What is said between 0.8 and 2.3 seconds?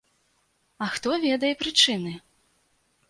А хто ведае прычыны?